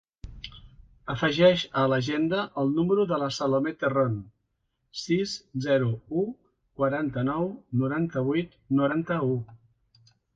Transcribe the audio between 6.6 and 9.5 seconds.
quaranta-nou, noranta-vuit, noranta-u.